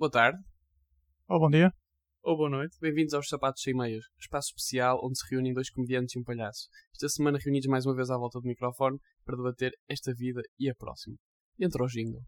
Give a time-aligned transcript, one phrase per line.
[0.00, 0.38] Boa tarde,
[1.28, 1.70] Oh, bom dia.
[2.22, 2.74] Ou boa noite.
[2.80, 6.70] bem-vindos aos Sapatos Sem Meias, espaço especial onde se reúnem dois comediantes e um palhaço.
[6.94, 10.70] Esta semana reunidos mais uma vez à volta do microfone para debater esta vida e
[10.70, 11.16] a próxima.
[11.58, 12.22] Entra o jingle.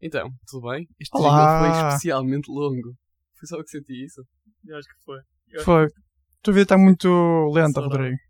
[0.00, 0.88] Então, tudo bem?
[0.98, 1.28] Este Olá.
[1.28, 2.96] jingle foi especialmente longo.
[3.38, 4.22] Foi só eu que senti isso.
[4.64, 5.18] Eu acho que foi.
[5.48, 5.86] Eu acho Foi.
[6.40, 7.08] Tua vida está muito
[7.52, 7.82] lenta.
[7.82, 8.25] Rodrigo.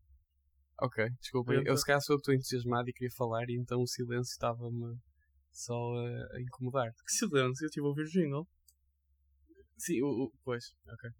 [0.79, 1.59] Ok, desculpem.
[1.59, 1.71] Lenta.
[1.71, 4.31] Eu se calhar sou eu que estou entusiasmado e queria falar e então o silêncio
[4.31, 4.97] estava-me
[5.51, 6.93] só a, a incomodar.
[6.93, 8.47] Que silêncio, eu estive a ouvir o jingle.
[9.79, 11.11] Sim, o, o- pois, ok.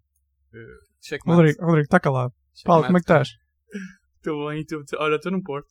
[0.53, 1.25] Uh.
[1.25, 2.33] Rodrigo, Rodrigo, está calado.
[2.63, 3.29] Paulo, como é que estás?
[4.17, 4.83] Estou bem, estou...
[4.99, 5.67] Olha, estou no Porto.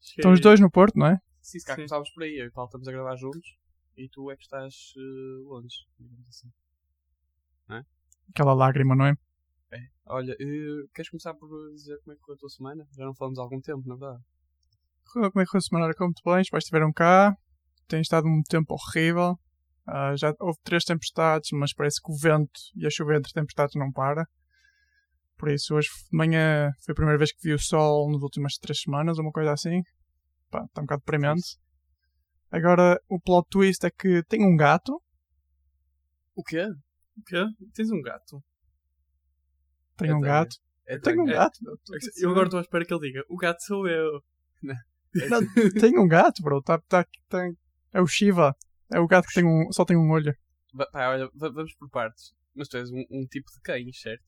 [0.00, 1.18] Cheguei- Estão os dois no Porto, não é?
[1.40, 1.82] Sim, se calhar Sim.
[1.82, 2.38] começávamos por aí.
[2.38, 3.56] Eu e o Paulo estamos a gravar juntos
[3.96, 6.48] e tu é que estás uh, longe, digamos assim.
[8.30, 9.14] Aquela lágrima, não é?
[10.08, 12.86] Olha, uh, queres começar por dizer como é que foi a tua semana?
[12.96, 14.22] Já não falamos há algum tempo, na verdade.
[15.12, 15.94] Como é que foi a semana?
[15.94, 17.36] Como muito bem, os pais estiveram cá.
[17.88, 19.36] Tem estado um tempo horrível.
[19.84, 23.74] Ah, já houve três tempestades, mas parece que o vento e a chuva entre tempestades
[23.74, 24.26] não para.
[25.36, 28.54] Por isso, hoje de manhã foi a primeira vez que vi o sol nas últimas
[28.54, 29.82] três semanas, uma coisa assim.
[30.50, 31.58] Pá, está um bocado deprimente.
[32.50, 35.00] Agora, o plot twist é que tem um gato.
[36.34, 36.64] O quê?
[37.16, 37.44] O quê?
[37.74, 38.42] Tens um gato?
[40.04, 40.20] Eu um tenho.
[40.20, 40.56] gato.
[40.86, 41.58] É Tem um É- gato.
[42.20, 44.22] Eu agora estou à espera que ele diga: O gato sou eu.
[44.62, 46.60] Não, tem um gato, bro.
[46.62, 47.56] Tá, tá, tem...
[47.92, 48.54] É o Shiva.
[48.92, 50.36] É o gato que tem um, só tem um olho.
[50.92, 52.34] Pá, olha, va- vamos por partes.
[52.54, 54.24] Mas tu és um, um tipo de cães, certo?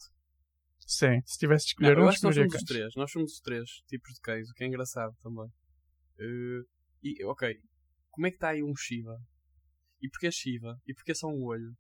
[0.87, 2.65] Sim, se tivesse de Não, escolher eu um, nós somos os cães.
[2.65, 2.95] três.
[2.97, 5.45] Nós somos os três tipos de cães, o que é engraçado também.
[6.19, 6.65] Uh,
[7.03, 7.55] e, ok,
[8.11, 9.17] como é que está aí um Shiva?
[10.03, 10.77] E porquê Shiva?
[10.87, 11.75] E porquê só um olho?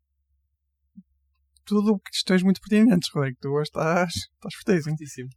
[1.68, 3.36] Tudo questões muito pertinentes, Rodrigo.
[3.40, 4.96] Tu hoje estás, estás fortíssimo.
[4.96, 5.28] Fortíssimo.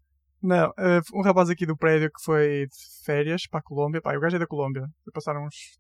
[0.42, 4.02] Não, eh, um rapaz aqui do prédio que foi de férias para a Colômbia.
[4.02, 4.88] Pá, o gajo é da Colômbia.
[5.04, 5.78] Foi passar uns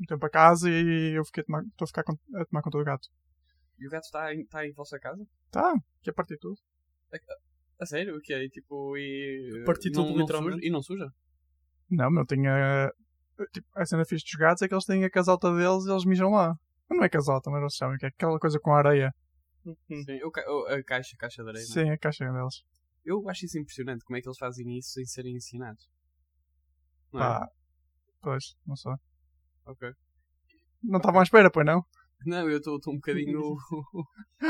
[0.00, 2.78] um tempo a casa e eu fiquei a tomar, estou a ficar a tomar conta
[2.78, 3.08] do gato.
[3.78, 5.22] E o gato está em, está em vossa casa?
[5.50, 6.56] Tá, que é parte de tudo.
[7.80, 8.16] A sério?
[8.16, 8.44] O que é?
[8.44, 9.62] E, tipo, e.
[9.62, 10.56] uh, Partir tudo não- literalmente?
[10.58, 10.66] suja?
[10.66, 11.10] E não suja?
[11.90, 12.90] Não, meu, tinha.
[13.52, 16.04] Tipo, a cena fixe dos gatos é que eles têm a casalta deles e eles
[16.04, 16.54] mijam lá.
[16.88, 19.12] Mas não é casalta, mas eles sabem que é aquela coisa com areia.
[19.66, 20.02] Hum.
[20.04, 20.18] Sim.
[20.24, 21.64] O- a caixa, a caixa de areia.
[21.66, 21.84] não é?
[21.84, 22.62] Sim, a caixa deles.
[23.04, 25.88] Eu acho isso impressionante, como é que eles fazem isso sem serem ensinados.
[27.12, 27.24] Não é?
[27.24, 27.48] Pá,
[28.20, 28.92] pois, não sei.
[29.66, 29.90] Ok.
[30.82, 31.84] Não estavam à espera, pois não?
[32.26, 33.38] Não, eu estou um bocadinho.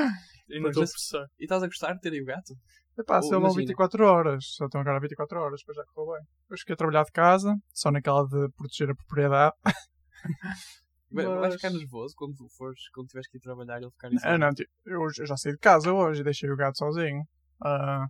[0.48, 1.26] Ainda estou a processar.
[1.40, 2.54] e estás a gostar de ter aí o gato?
[2.96, 3.60] Epá, se eu imagina.
[3.62, 6.24] 24 horas, só estão agora 24 horas, depois já correu bem.
[6.42, 9.56] Depois fiquei a trabalhar de casa, só naquela de proteger a propriedade.
[11.14, 14.16] Vai- Mas- ficar nervoso quando fores, quando tiveres que ir trabalhar e ele ficar em
[14.22, 17.22] Ah, não, tipo, eu, eu já saí de casa hoje e deixei o gato sozinho.
[17.62, 18.06] Ah,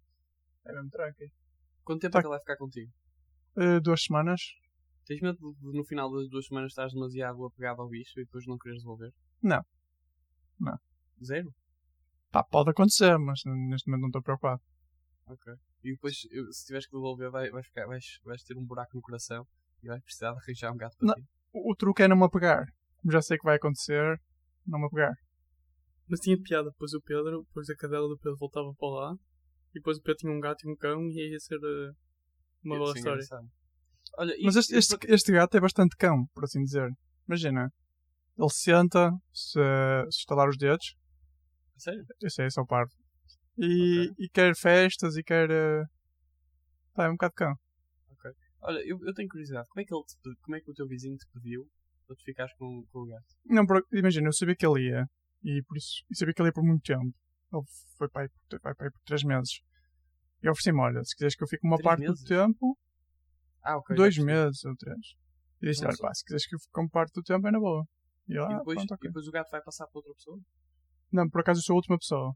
[0.67, 1.31] é mesmo tranqui.
[1.85, 2.19] Quanto tempo Tá.
[2.19, 2.93] é que ele vai ficar contigo?
[3.57, 4.41] Ah, duas semanas?
[5.07, 8.47] Tens medo de, no final das duas semanas estás demasiado apegado ao bicho e depois
[8.47, 9.13] não quereres devolver?
[9.43, 9.63] Não.
[10.59, 10.79] Não.
[11.23, 11.55] Zero?
[12.31, 14.63] Pá, pode acontecer, mas neste momento não estou preocupado.
[15.27, 15.53] Ok.
[15.85, 19.03] E depois, se tiveres que devolver, vai, vai ficar, vais, vais ter um buraco no
[19.03, 19.47] coração
[19.83, 21.15] e vais precisar de arranjar um gato para Não.
[21.15, 21.25] ti.
[21.53, 22.67] O, o truque é não me apegar.
[23.11, 24.19] Já sei que vai acontecer,
[24.67, 25.13] não me apegar.
[26.09, 26.71] Mas tinha piada.
[26.71, 29.15] Depois o Pedro, depois a cadela do Pedro voltava para lá.
[29.71, 31.93] E depois o Pedro tinha um gato e um cão e ia ser eh,
[32.65, 33.15] uma bela Sim, história.
[33.17, 33.49] engraçado.
[34.17, 36.89] Olha, Mas este, este, este gato é bastante cão, por assim dizer.
[37.27, 37.73] Imagina,
[38.39, 39.59] ele senta, se,
[40.11, 40.95] se estalar os dedos,
[41.77, 42.05] a Sério?
[42.21, 42.93] eu sei, é só parvo.
[43.59, 45.49] E, e quer festas e quer.
[46.93, 47.55] Pá, é um bocado cão.
[48.63, 49.69] Olha, eu, eu tenho curiosidade.
[49.69, 51.69] Como é, que ele te como é que o teu vizinho te pediu
[52.07, 53.25] para tu ficares com, com o gato?
[53.45, 55.07] Não, imagina, eu sabia que ele ia.
[55.43, 56.05] E por isso.
[56.11, 57.15] E sabia que ele ia por muito tempo.
[57.53, 57.63] Ele
[57.99, 58.29] foi para aí,
[58.61, 59.61] para aí por 3 meses.
[60.43, 62.21] E ofereci-me: olha, se quiseres que eu fique uma Três parte meses?
[62.23, 62.79] do tempo,
[63.63, 63.95] Ah, ok.
[63.97, 64.27] já 2 percebi.
[64.27, 64.99] meses ou 3.
[65.63, 67.59] E disse: olha, pá, se quiseres que eu fique uma parte do tempo, é na
[67.61, 67.85] boa.
[68.29, 69.09] E eu, E ah, depois, pronto, e ok.
[69.09, 70.39] depois o gato vai passar para outra pessoa?
[71.13, 72.35] Não, por acaso eu sou a última pessoa.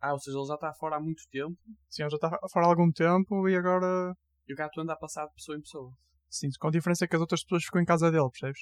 [0.00, 1.56] Ah, ou seja, ele já está fora há muito tempo
[1.88, 4.14] Sim, ele já está fora há algum tempo e agora.
[4.48, 5.92] e o gato anda a passar de pessoa em pessoa.
[6.32, 8.58] Sim, com a diferença é que as outras pessoas ficam em casa dele, percebes?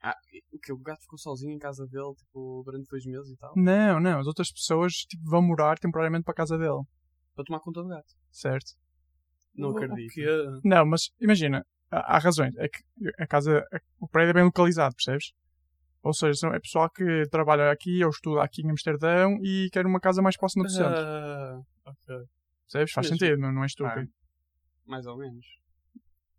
[0.00, 0.14] Ah,
[0.52, 0.72] o que?
[0.72, 3.52] O gato ficou sozinho em casa dele, tipo, durante dois meses e tal?
[3.56, 6.84] Não, não, as outras pessoas tipo, vão morar temporariamente para a casa dele,
[7.34, 8.14] Para tomar conta do gato.
[8.30, 8.74] certo?
[9.52, 10.14] Não acredito.
[10.62, 12.54] Não, mas imagina, há, há razões.
[12.58, 12.78] É que
[13.18, 13.66] a casa,
[13.98, 15.32] o prédio é bem localizado, percebes?
[16.00, 19.84] Ou seja, são- é pessoal que trabalha aqui ou estuda aqui em Amsterdão e quer
[19.84, 20.94] uma casa mais próxima do centro.
[21.02, 22.16] Ah, ok.
[22.66, 22.92] Percebes?
[22.92, 23.18] Faz mesmo.
[23.18, 24.08] sentido, não, não é estúpido.
[24.86, 25.44] Mais ou menos.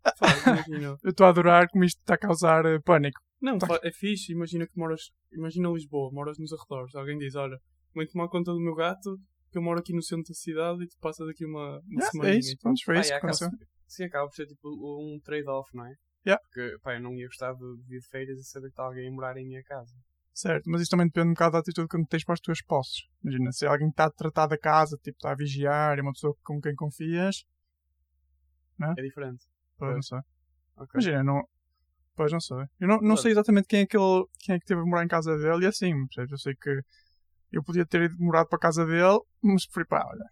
[1.04, 3.20] Eu estou a adorar como isto está a causar eh, pânico.
[3.40, 3.78] Não, Tá.
[3.82, 4.32] é fixe.
[4.32, 5.10] Imagina que moras.
[5.32, 6.94] Imagina Lisboa, moras nos arredores.
[6.94, 7.58] Alguém diz: Olha,
[7.94, 9.16] vem tomar conta do meu gato
[9.50, 12.10] que eu moro aqui no centro da cidade e tu passas aqui uma, uma Yeah,
[12.12, 12.34] semaninha.
[12.34, 12.62] é isso, então.
[12.62, 13.48] pronto, foi isso e que aconteceu.
[13.86, 15.94] Sim, acaba por ser tipo um trade-off, não é?
[16.24, 16.40] Yeah.
[16.44, 19.08] Porque, pá, eu não ia gostar de vir de feiras e saber que está alguém
[19.08, 19.92] a morar em minha casa.
[20.32, 23.02] Certo, mas isso também depende um bocado da atitude que tens para as tuas posses.
[23.24, 26.34] Imagina, se alguém está a tratar da casa, tipo, está a vigiar, é uma pessoa
[26.44, 27.44] com quem confias,
[28.96, 29.44] É diferente.
[29.80, 30.18] Pois, não sei.
[30.76, 30.90] Ok.
[30.94, 31.42] Imagina, não.
[32.16, 32.64] Pois não sei.
[32.78, 35.04] Eu não, não sei exatamente quem é, que ele, quem é que teve a morar
[35.04, 36.32] em casa dele e assim, percebes?
[36.32, 36.80] Eu sei que
[37.52, 40.24] eu podia ter ido morado para a casa dele, mas preferi, pá, olha,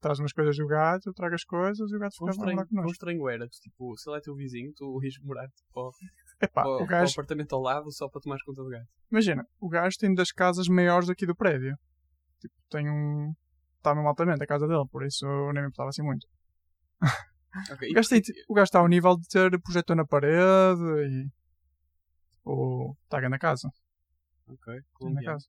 [0.00, 2.54] traz umas coisas do gato, eu trago as coisas e o gato Quão ficava a
[2.54, 2.92] morar quão connosco.
[2.92, 5.92] estranho era, tipo, se ele é teu vizinho, tu ires morar tipo,
[6.40, 8.86] Epá, para, o para o gajo, apartamento ao lado só para tomar conta do gato.
[9.10, 11.76] imagina, o gajo tem das casas maiores aqui do prédio.
[12.40, 13.34] Tipo, tem um.
[13.78, 16.26] Está mesmo altamente a casa dele, por isso eu nem me importava assim muito.
[17.72, 20.82] Ok, O gajo, tem, porquê- o gajo está ao nível de ter projetor na parede
[21.08, 21.28] e.
[22.44, 22.96] Ou.
[23.04, 23.68] Está ganhando a casa.
[24.46, 25.38] Ok, Ganhando a colombiano.
[25.38, 25.48] casa.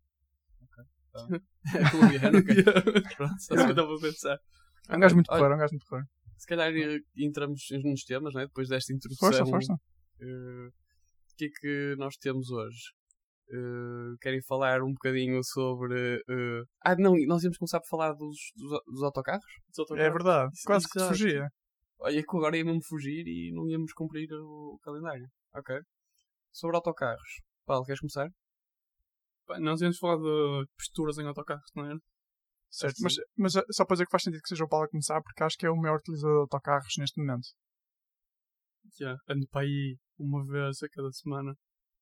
[1.91, 2.55] colombiano, ok.
[2.55, 3.15] Yeah.
[3.17, 4.39] Pronto, É isso que eu estava a pensar.
[4.89, 6.09] É um gajo muito Olha, porreiro, é um gajo muito porreiro.
[6.37, 8.45] Se calhar eh, entramos nos temas, né?
[8.45, 9.29] depois desta introdução.
[9.29, 9.73] Força, força.
[10.21, 12.91] eh, o que é que nós temos hoje?
[13.49, 16.21] Eh, querem falar um bocadinho sobre.
[16.29, 19.45] eh, Ah, não, nós íamos começar por falar dos, dos, dos autocarros?
[19.69, 20.07] Dos autocarros.
[20.07, 21.11] É verdade, Isso- quase que te exato.
[21.17, 21.47] fugia.
[21.99, 25.27] Olha, que agora ia mesmo fugir e não íamos cumprir o calendário.
[25.53, 25.79] Ok.
[26.51, 27.41] Sobre autocarros.
[27.65, 28.29] Paulo, queres começar?
[29.45, 31.99] Pá, Nós íamos falar de posturas em autocarros, não era?
[32.69, 34.89] Certo, mas, mas eh, só para dizer que faz sentido que seja o Paulo a
[34.89, 37.47] começar, porque acho que é o maior utilizador de autocarros neste momento.
[38.99, 39.15] Já.
[39.29, 41.55] Ando para aí uma vez a cada semana.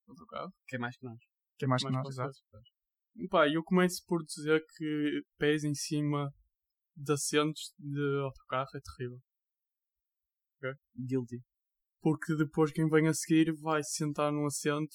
[0.08, 0.52] Autocarro.
[0.66, 1.18] Que é mais que nós.
[1.58, 2.38] Que é mais que Mais nós, exato.
[3.30, 6.30] Pá, eu começo por dizer que pés em cima
[6.96, 9.20] de assentos de autocarro é terrível.
[10.96, 11.40] Guilty.
[12.00, 14.94] Porque depois quem vem a seguir vai se sentar num assento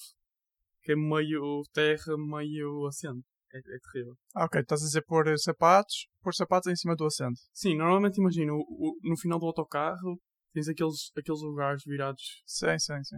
[0.82, 3.24] que é meio terra, meio assento.
[3.52, 4.16] É, é terrível.
[4.34, 7.40] Ah, ok, estás a dizer pôr sapatos, pôr sapatos em cima do assento.
[7.52, 10.20] Sim, normalmente imagina, o- o- no final do autocarro
[10.52, 13.16] tens aqueles, aqueles lugares virados Sim, sim, sim.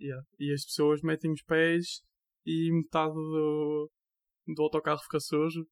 [0.00, 0.24] Yeah.
[0.38, 2.02] E as pessoas metem os pés
[2.46, 3.90] e metade do,
[4.54, 5.66] do autocarro fica sujo.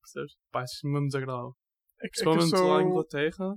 [0.00, 0.36] Percebes?
[0.52, 1.56] Pá, isso mesmo desagradável.
[2.00, 2.90] É que, é que Principalmente lá em sou...
[2.90, 3.54] Inglaterra,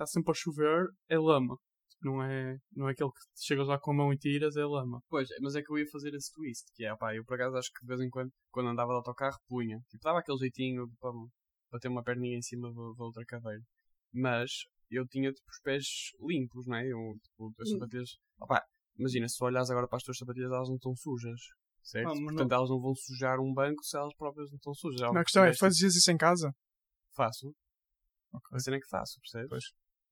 [0.00, 1.56] está sempre a chover, é lama.
[2.02, 5.02] Não é, não é aquele que chegas lá com a mão e tiras, é lama.
[5.10, 7.56] Pois, mas é que eu ia fazer esse twist, que é, pá, eu por acaso
[7.58, 9.78] acho que de vez em quando, quando andava de autocarro, punha.
[9.90, 11.10] Tipo, dava aquele jeitinho para,
[11.68, 13.62] para ter uma perninha em cima da outra caveira.
[14.12, 14.50] Mas
[14.90, 15.84] eu tinha, tipo, os pés
[16.26, 16.86] limpos, não é?
[16.86, 17.72] Eu, tipo, as Hum.
[17.74, 18.10] sapatilhas...
[18.40, 18.64] Opá,
[18.98, 21.40] imagina, se tu olhas agora para as tuas sapatilhas, elas não estão sujas.
[21.82, 22.08] Certo?
[22.08, 25.00] Ah, Portanto, elas não vão sujar um banco se elas próprias não estão sujas.
[25.02, 26.54] Não, a questão é, fazias isso em casa?
[27.14, 27.54] Faço.
[28.52, 29.48] A cena é que faço, percebes?
[29.50, 29.64] Pois.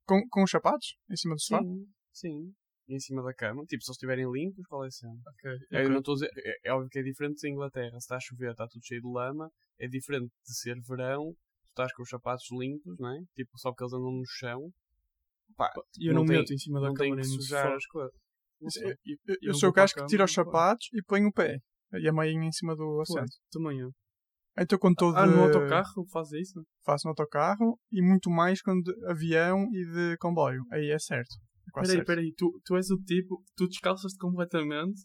[0.09, 0.97] Com, com os sapatos?
[1.11, 1.63] Em cima do sofá?
[1.63, 2.55] Sim, sim.
[2.89, 3.63] Em cima da cama.
[3.67, 5.13] Tipo, se eles estiverem limpos, qual é a cena?
[5.27, 5.51] Ok.
[5.71, 7.91] Eu não estou a dizer, é, é óbvio que é diferente de Inglaterra.
[7.93, 9.51] Se está a chover, está tudo cheio de lama.
[9.79, 11.33] É diferente de ser verão,
[11.65, 13.21] tu estás com os sapatos limpos, não é?
[13.37, 14.71] Tipo, só porque eles andam no chão.
[15.55, 18.15] Pá, E eu não, não meto em cima da não e no sujar as coisas.
[18.79, 18.97] É- Eu,
[19.27, 21.59] Eu eu vou sou o gajo que cama, tira os sapatos e põe o pé.
[21.93, 23.37] E a meinha em cima do assento.
[23.53, 23.93] Também eu.
[24.61, 25.33] Então quando estou Ah, de...
[25.33, 26.63] no autocarro faz isso?
[26.85, 30.63] Faço no autocarro e muito mais quando de avião e de comboio.
[30.73, 31.35] Aí é certo.
[31.69, 32.07] É quase Peraí, certo.
[32.07, 35.01] peraí, tu, tu és o tipo, tu descalças-te completamente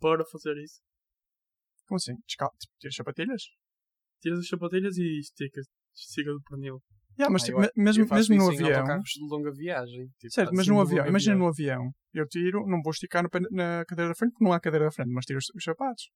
[0.00, 0.80] para fazer isso.
[1.86, 2.14] Como assim?
[2.26, 2.50] Descal...
[2.58, 3.42] Tipo, tiras sapatilhas?
[4.22, 6.80] Tiras as sapatilhas e esticas, estica do pernil.
[7.18, 9.00] Yeah, mas Ah, tipo, eu- me- mesmo, eu mesmo no avião...
[9.00, 10.08] de longa viagem.
[10.18, 13.22] Tipo, Certo, mas assim, no de avião, imagina no avião, eu tiro, não vou esticar
[13.22, 15.46] no pe- na cadeira da frente porque não há cadeira da frente, mas tiro os,
[15.54, 16.08] os sapatos.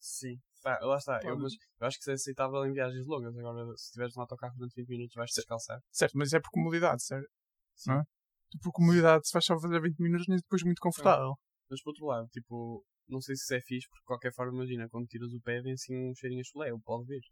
[0.00, 0.36] Sim.
[0.62, 1.20] Pá, lá está.
[1.22, 3.36] Eu, Pá, mas, eu acho que isso é aceitável em viagens longas.
[3.36, 5.80] Agora, se estiveres no autocarro durante 20 minutos, vais descalçar.
[5.90, 7.28] Certo, mas é por comodidade, certo?
[7.74, 7.90] Sim.
[7.90, 8.04] Não é?
[8.50, 11.34] Tu, por comodidade, se vais só fazer 20 minutos, nem depois muito confortável.
[11.70, 14.54] Mas por outro lado, tipo, não sei se isso é fixe, porque de qualquer forma,
[14.54, 17.22] imagina, quando tiras o pé, vem assim um cheirinho a chulé, pode vir.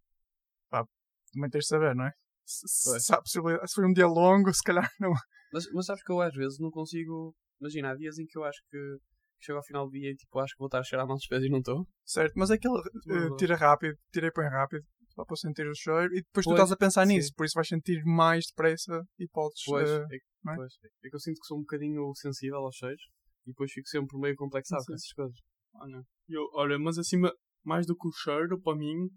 [1.33, 2.13] Também tens de saber, não é?
[2.45, 5.13] Se, se, se há possibilidade, se foi um dia longo, se calhar não.
[5.53, 7.35] Mas, mas sabes que eu às vezes não consigo.
[7.61, 8.99] Imagina, há dias em que eu acho que
[9.45, 11.27] chego ao final do dia e tipo, acho que vou estar a cheirar mal dos
[11.27, 11.87] pés e não estou.
[12.05, 13.37] Certo, mas é aquele Verdade.
[13.37, 16.59] tira rápido, tira e põe rápido, só para sentir o cheiro, e depois tu Pois,
[16.59, 17.15] estás a pensar sim.
[17.15, 19.63] nisso, por isso vais sentir mais depressa e podes.
[19.65, 20.57] Pois, eh, é, não é?
[20.57, 20.73] pois,
[21.05, 23.03] é que eu sinto que sou um bocadinho sensível aos cheiros
[23.47, 24.87] e depois fico sempre meio complexado Sim.
[24.89, 25.39] com essas coisas.
[25.75, 27.33] Olha, eu, olha, mas acima,
[27.65, 29.09] mais do que o cheiro, para mim,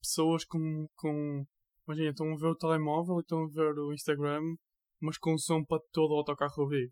[0.00, 1.44] pessoas com, com.
[1.86, 4.42] Imagina, estão a ver o telemóvel e estão a ver o Instagram,
[5.00, 6.90] mas com som para todo o autocarro ouvir.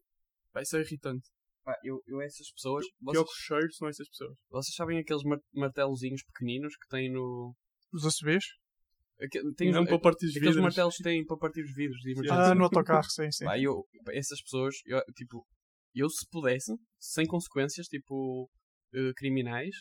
[0.61, 1.29] Isso é irritante.
[1.65, 2.85] Pá, eu, eu essas pessoas.
[3.11, 4.37] Pior Vocês, que são essas pessoas.
[4.51, 7.55] vocês sabem aqueles mar martelozinhos pequeninos que têm no.
[7.93, 10.63] Os aque- Tem não para partir os aqueles vidros.
[10.63, 12.01] martelos que têm para partir os vidros.
[12.31, 13.45] Ah, no autocarro, sim, sim.
[13.45, 15.47] Pá, eu, essas pessoas, eu, tipo,
[15.95, 18.51] eu se pudesse, sem consequências, tipo,
[18.93, 19.75] eh, criminais,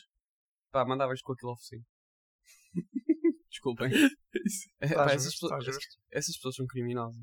[0.70, 1.84] pá, mandava-lhes com aquilo ao focinho.
[3.50, 3.90] Desculpem.
[4.80, 5.96] É, Está pá, justo, essas, está pessoas, justo.
[6.10, 7.22] essas pessoas são criminosas.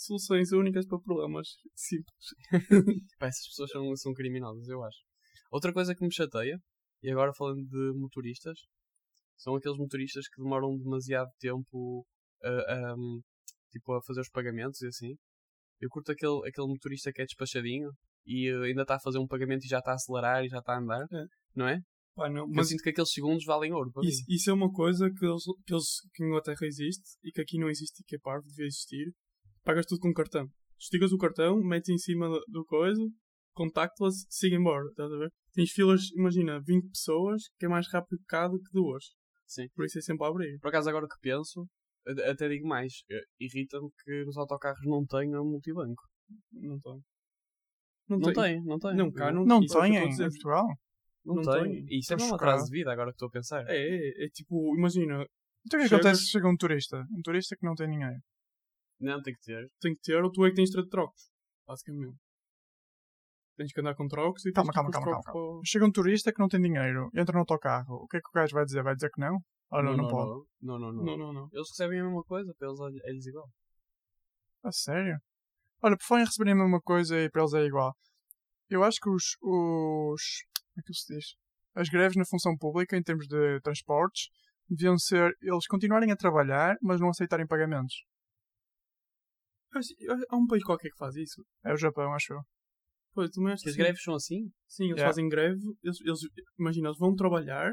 [0.00, 2.26] Soluções únicas para problemas simples.
[3.18, 4.98] Pá, essas pessoas são, são criminosas, eu acho.
[5.50, 6.58] Outra coisa que me chateia,
[7.02, 8.58] e agora falando de motoristas,
[9.36, 12.06] são aqueles motoristas que demoram demasiado tempo
[12.42, 12.94] a, a,
[13.70, 15.14] tipo, a fazer os pagamentos e assim.
[15.80, 17.90] Eu curto aquele, aquele motorista que é despachadinho
[18.26, 20.58] e eh, ainda está a fazer um pagamento e já está a acelerar e já
[20.58, 21.24] está a andar, É.
[21.54, 21.78] não é?
[22.14, 24.70] Pá, não, Mas eu sinto que aqueles segundos valem ouro para isso, isso é uma
[24.70, 28.04] coisa que, eles, que, eles, que em Inglaterra existe e que aqui não existe e
[28.04, 29.12] que é parvo, devia existir.
[29.64, 30.48] Pagas tudo com cartão.
[30.78, 33.00] Desligas o cartão, metes em cima do, coisa,
[33.54, 34.88] contactless, siga embora.
[34.88, 35.30] Estás a ver?
[35.52, 39.04] Tens filas, imagina, 20 pessoas, que é mais rápido cá do que duas.
[39.46, 39.68] Sim.
[39.74, 40.58] Por isso é sempre a abrir.
[40.60, 41.66] Por acaso, agora que penso,
[42.30, 46.02] até digo mais, eh, irrita-me que nos autocarros não tenham multibanco.
[46.52, 47.02] Não tem.
[48.08, 48.96] Não tem, não tem.
[48.96, 50.16] Não, cá não, Não isso é que em.
[50.16, 50.66] Portugal.
[51.24, 51.62] Não, não tem.
[51.62, 51.72] tem.
[51.90, 53.64] E isso é Estou mesmo atraso de vida, agora que estou a pensar.
[53.68, 55.24] É, é, é tipo, imagina,
[55.66, 57.04] Então o que Chegas- acontece se chega um turista?
[57.12, 58.20] Um turista que não tem dinheiro.
[59.00, 59.70] Não, tem que ter.
[59.80, 61.30] tem que ter ou tu é que tens de ter trocos.
[61.66, 62.16] Basicamente.
[63.56, 65.92] Tens que andar com trocos e Calma, tens que calma, calma, calma, para- Chega um
[65.92, 67.94] turista que não tem dinheiro, entra no autocarro.
[68.04, 68.82] O que é que o gajo vai dizer?
[68.82, 69.38] Vai dizer que não?
[69.70, 70.46] Olha, não, pode.
[70.60, 71.04] Não, não, não.
[71.04, 71.48] Não, não, não.
[71.52, 73.48] Eles recebem a mesma coisa, para eles é- é-lhes igual.
[74.64, 75.18] A sério?
[75.82, 77.94] Olha, por falar em receberem a mesma coisa e para eles é igual.
[78.68, 80.22] Eu acho que os, os.
[80.74, 81.24] Como é que se diz?
[81.74, 84.28] As greves na função pública, em termos de transportes,
[84.68, 88.04] deviam ser eles continuarem a trabalhar, mas não aceitarem pagamentos.
[89.72, 89.86] Mas,
[90.30, 91.44] Há um país qualquer que faz isso.
[91.64, 92.40] É o Japão, acho eu.
[93.12, 93.78] Pois, tu acho Que as que sim.
[93.78, 94.50] greves são assim?
[94.68, 95.08] Sim, eles Yeah.
[95.08, 95.60] fazem greve.
[95.82, 96.20] Eles, eles,
[96.58, 97.72] imagina, eles vão trabalhar,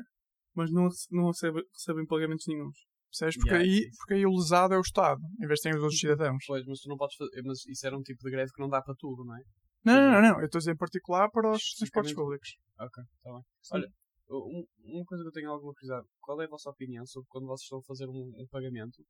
[0.56, 2.78] mas não, rece- não recebem, recebem pagamentos nenhums.
[3.10, 3.36] Percebes?
[3.38, 5.84] Porque, Yeah, aí, porque aí o lesado é o Estado, em vez de terem os
[5.84, 6.44] outros cidadãos.
[6.46, 7.42] Pois, mas tu não podes fazer.
[7.44, 9.42] Mas isso era um tipo de greve que não dá para tudo, não é?
[9.86, 10.40] Não, não, não, não.
[10.40, 12.50] Eu estou a dizer em particular para os transportes Especificamente- públicos.
[12.80, 13.44] Ok, está bem.
[13.74, 13.88] Olha,
[14.30, 17.46] um- uma coisa que eu tenho alguma curiosidade: qual é a vossa opinião sobre quando
[17.48, 19.02] vocês estão a fazer um, um pagamento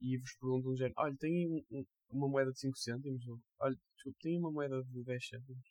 [0.00, 3.26] e vos perguntam um género: olha, tem um- um- uma moeda de 5 cêntimos?
[3.26, 5.64] Ou, olha, desculpe, tem uma moeda de 10 cêntimos?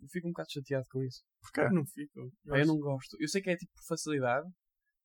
[0.00, 1.22] Eu fico um bocado chateado com isso.
[1.40, 1.60] Porquê?
[1.62, 2.20] Eu não fico.
[2.20, 3.16] Eu Pá, eu acho- não gosto.
[3.20, 4.46] Eu sei que é tipo por facilidade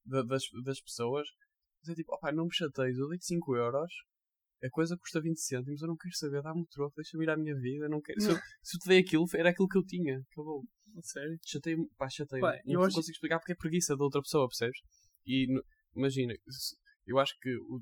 [0.06, 1.28] da- das, das pessoas,
[1.82, 3.92] mas é tipo, opá, não me chateies, eu dei-te 5 euros,
[4.64, 7.38] a coisa custa 20 cêntimos, eu não quero saber, dá-me o troco, deixa-me ir à
[7.38, 8.20] minha vida, eu não quero.
[8.22, 10.64] Se, eu, se eu te dei aquilo, era aquilo que eu tinha, acabou.
[11.04, 11.38] Sério.
[11.46, 14.48] Chatei-me, pá, chatei Pá, Não eu acho- consigo explicar porque é preguiça da outra pessoa,
[14.50, 14.78] percebes?
[15.26, 15.48] E
[15.96, 16.34] imagina,
[17.08, 17.82] eu acho que o-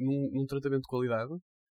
[0.00, 1.32] num, num tratamento de qualidade.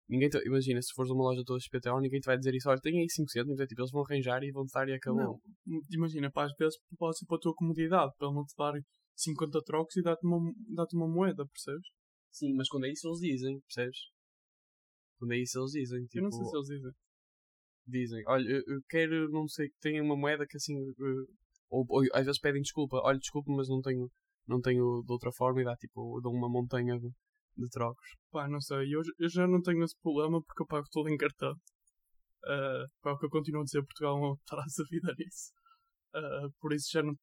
[0.08, 2.70] Ninguém te- imagina, se fores a uma loja toda XPTO, ninguém te vai dizer isso.
[2.70, 3.60] Olha, tem aí 5 cêntimos.
[3.60, 5.40] É tipo, eles vão arranjar e vão te dar e acabou.
[5.66, 8.74] Não, imagina, pá, às vezes pode ser para a tua comodidade, para não te dar
[9.16, 11.88] 50 trocos e dar-te uma, dar uma moeda, percebes?
[12.32, 13.98] Sim, mas quando é isso eles dizem, percebes?
[15.18, 16.92] Quando é isso eles dizem, tipo, eu não sei se eles dizem.
[17.88, 21.34] dizem, olha, eu, eu quero, não sei, que tenha uma moeda que assim, eh,
[21.70, 24.12] ou, ou às vezes pedem desculpa, olha, desculpa, mas não tenho,
[24.48, 27.08] não tenho de outra forma e dá tipo, dão uma montanha de,
[27.58, 28.08] de trocos.
[28.32, 31.18] Pá, não sei, eu, eu já não tenho esse problema porque eu pago tudo em
[31.18, 31.52] cartão.
[32.44, 35.52] Uh, pá, o que eu continuo a dizer, Portugal não traz a vida nisso.
[36.16, 37.14] Ah, por isso já não.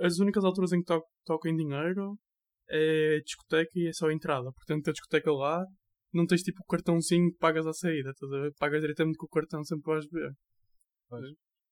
[0.00, 2.18] As únicas alturas em que to toco em dinheiro
[2.68, 4.50] é discoteca e é só a entrada.
[4.52, 5.64] Portanto, a discoteca lá,
[6.12, 8.54] não tens tipo o cartãozinho que pagas à saída, estás a ver?
[8.58, 10.32] Pagas diretamente com o cartão sempre vais beber.
[11.08, 11.26] Pois.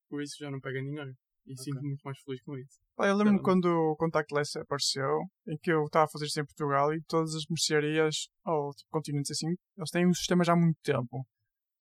[0.08, 1.14] Por isso já não pega em dinheiro.
[1.46, 2.80] E sinto-me muito mais feliz com isso.
[2.96, 6.44] Pá, eu lembro-me quando o Contactless apareceu, em que eu estava a fazer isto em
[6.44, 10.56] Portugal e todas as mercearias, ou tipo, continentes assim, eles têm um sistema já há
[10.56, 11.26] muito tempo.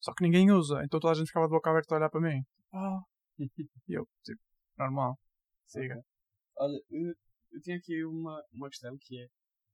[0.01, 2.22] Só que ninguém usa, então toda a gente ficava de boca aberta a olhar para
[2.22, 2.43] mim.
[2.74, 3.00] Ah.
[3.88, 4.41] E eu, tipo,
[4.77, 5.17] normal.
[5.67, 6.01] Siga.
[6.58, 7.13] Olha, eu,
[7.51, 9.27] eu tinha aqui uma, uma questão que é,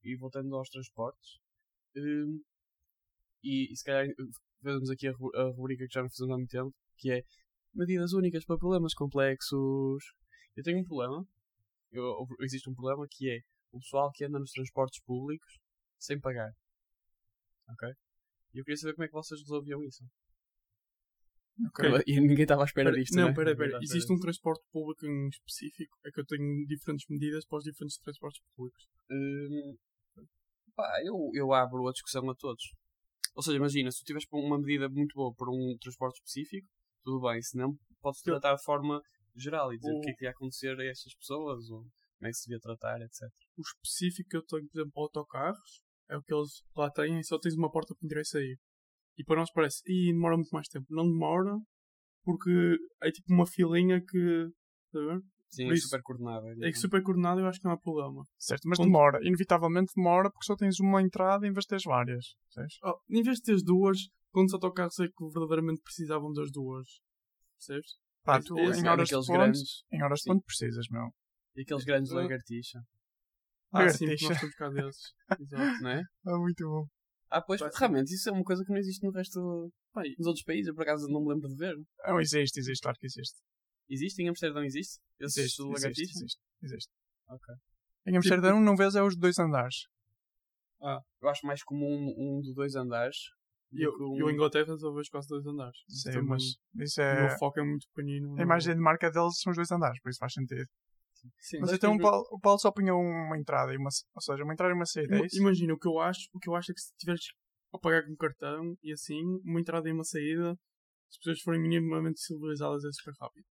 [0.03, 1.39] e voltando aos transportes,
[1.95, 2.41] hum,
[3.43, 4.13] e, e se calhar eh,
[4.61, 7.23] fazemos aqui a, a rubrica que já não fazemos há muito tempo, que é
[7.73, 10.03] medidas únicas para problemas complexos.
[10.55, 11.25] Eu tenho um problema,
[11.91, 13.39] eu, existe um problema que é
[13.71, 15.59] o pessoal que anda nos transportes públicos
[15.97, 16.51] sem pagar.
[17.69, 17.89] Ok?
[18.53, 20.03] E eu queria saber como é que vocês resolviam isso.
[21.67, 22.03] Ok.
[22.07, 23.33] E ninguém estava à espera Pera- disto, não, né?
[23.33, 23.67] pera, Ninguém pera.
[23.67, 25.97] estava à espera Existe um transporte público em específico?
[26.05, 28.87] É que eu tenho diferentes medidas para os diferentes transportes públicos.
[29.11, 29.77] Hum,
[30.75, 32.63] pá, eu, eu abro a discussão a todos.
[33.35, 36.67] Ou seja, imagina, se tu tiveres uma medida muito boa para um transporte específico,
[37.03, 39.01] tudo bem, se não, podes tratar de forma
[39.35, 41.79] geral e dizer o, O- que é que ia acontecer a estas pessoas, ou
[42.17, 43.21] como é que se devia tratar, etc.
[43.57, 47.21] O específico que eu tenho, por exemplo, para autocarros, é o que eles lá têm,
[47.23, 48.57] só tens uma porta para entrar e sair.
[49.17, 50.85] E para nós parece, e demora muito mais tempo.
[50.89, 51.55] Não demora,
[52.23, 54.17] porque é tipo uma filinha que.
[54.87, 55.21] Está a ver?
[55.51, 56.45] Sim, Por é isso- super coordenado.
[56.63, 58.23] É que super coordenado eu acho que não há problema.
[58.37, 58.87] Certo, mas Ponto.
[58.87, 59.19] demora.
[59.23, 62.25] Inevitavelmente demora porque só tens uma entrada em vez de teres várias.
[62.83, 63.97] Oh, em vez de teres duas,
[64.31, 66.87] quantos autocarros é que verdadeiramente precisavam das duas?
[67.57, 67.97] Percebes?
[68.23, 70.29] Pá, tu em é horas de daqueles ponto, grandes em horas de Sim.
[70.31, 71.09] ponto precisas, meu.
[71.55, 72.79] e aqueles grandes Uh, lagartixa.
[73.71, 74.29] Ah, sim, Lagartixa.
[74.29, 75.13] nós temos cá desses.
[75.39, 75.83] Exato.
[75.83, 76.03] não é?
[76.25, 76.85] Ah, muito bom.
[77.29, 77.69] Ah, pois, ser.
[77.75, 79.71] realmente, isso é uma coisa que não existe no resto.
[79.93, 81.75] Pá, nos outros países, eu por acaso não me lembro de ver.
[82.05, 83.39] Não, existe, existe, claro que existe.
[83.89, 84.21] Existe?
[84.21, 84.99] Em Amsterdão existe?
[85.19, 86.19] Esse Existe, do existe, lagartixa?
[86.19, 86.91] existe, existe.
[87.27, 87.55] Ok.
[88.07, 89.87] Em Amsterdão não vês é os dois andares.
[91.21, 93.17] Eu acho mais comum um de dois andares.
[93.71, 95.77] E eu, do um- eu em Inglaterra só vejo quase dois andares.
[95.87, 96.43] Sim, Também- mas
[96.75, 97.27] isso O é...
[97.27, 98.35] meu foco é muito pequenino.
[98.39, 100.67] A imagem de marca deles são os dois andares, por isso faz sentido.
[101.37, 101.59] Sim.
[101.59, 103.89] Mas Mas então o mesmo- Paulo, o Paulo só punha uma entrada e uma...
[104.15, 105.21] Ou seja, uma entrada e uma saída, é?
[105.33, 107.21] Imagina, o que eu acho, o que eu acho é que se tiveres
[107.73, 111.61] a pagar com cartão e assim, uma entrada e uma saída, se as pessoas forem
[111.61, 113.45] minimamente civilizadas é super rápido.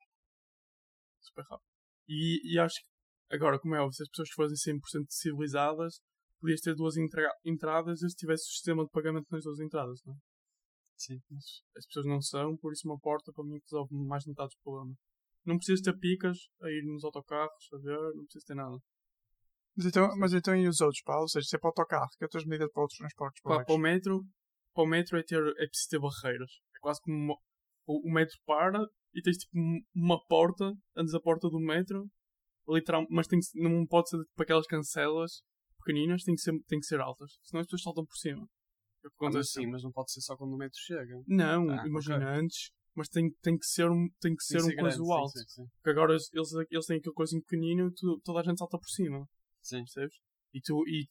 [1.21, 1.67] Super rápido.
[2.09, 6.01] E, e acho que, agora, como é óbvio, se as pessoas fossem 100% civilizadas,
[6.41, 10.01] podias ter duas entra- entradas e se tivesse o sistema de pagamento nas duas entradas,
[10.07, 10.17] não é?
[10.97, 11.21] Sim.
[11.31, 11.45] Mas
[11.77, 14.59] as pessoas não são, por isso uma porta para mim resolve mais de metade dos
[14.63, 14.97] problemas.
[15.45, 18.77] Não precisas ter picas a ir nos autocarros, a ver, não precisas ter nada.
[19.77, 21.23] Mas então, mas então e os outros, Paulo?
[21.23, 23.63] Ou seja, se é para o autocarro, que outras medidas para outros transportes Pá, para
[23.63, 23.83] o públicos?
[23.83, 24.25] metro,
[24.75, 26.51] para o metro é, ter, é preciso ter barreiras.
[26.75, 27.39] É quase como uma-
[27.87, 32.05] o, o metro para e tens tipo um- uma porta, antes da porta do metro,
[32.69, 35.43] literal, mas tem não pode ser tipo aquelas cancelas
[35.89, 38.47] pequeninas, tem que ser, tem que ser altas, senão as pessoas saltam por cima.
[39.05, 41.23] É Ah, mas não pode ser só quando o metro chega.
[41.27, 44.77] Não, Ah, imagina antes, mas tem, tem que ser um, tem que ser Tem um
[44.77, 45.39] coisa grande, sim, alto.
[45.39, 45.67] sim, sim.
[45.77, 46.29] Porque agora eles,
[46.71, 49.27] eles têm aquele coisa pequenino e tu- toda a gente salta por cima.
[49.63, 49.79] Sim.
[49.85, 50.17] Percebes?
[50.53, 51.07] E, tu, e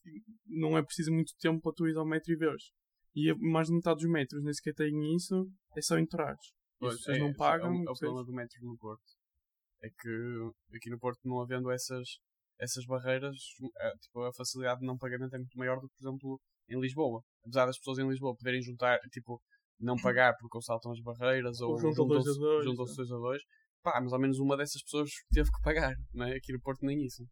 [0.45, 2.71] não é preciso muito tempo para tu ir ao metro e veres.
[3.15, 6.45] E mais de metade dos metros nem sequer têm isso, é só entrares.
[6.47, 7.67] E Pois, as pessoas é, não pagam.
[7.73, 9.03] É o, é o problema do metro no Porto.
[9.81, 12.19] É que aqui no Porto, não havendo essas,
[12.59, 13.35] essas barreiras,
[13.79, 16.79] é, tipo, a facilidade de não pagamento é muito maior do que, por exemplo, em
[16.79, 17.21] Lisboa.
[17.43, 19.41] Apesar das pessoas em Lisboa poderem juntar, tipo,
[19.79, 22.93] não pagar porque ou saltam as barreiras ou, Ou juntam dois a juntam-se dois, juntam-se
[22.93, 22.95] é.
[22.95, 23.41] dois a dois,
[23.83, 26.35] pá, mas ao menos uma dessas pessoas teve que pagar, não é?
[26.35, 27.23] Aqui no Porto nem isso.